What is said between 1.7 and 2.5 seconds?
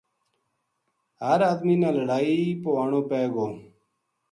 نا لڑائی